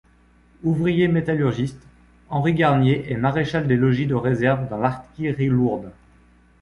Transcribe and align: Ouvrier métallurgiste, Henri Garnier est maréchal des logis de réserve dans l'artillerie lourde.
Ouvrier 0.63 1.07
métallurgiste, 1.07 1.83
Henri 2.31 2.55
Garnier 2.55 3.11
est 3.11 3.17
maréchal 3.17 3.67
des 3.67 3.75
logis 3.75 4.07
de 4.07 4.15
réserve 4.15 4.67
dans 4.67 4.79
l'artillerie 4.79 5.47
lourde. 5.49 5.91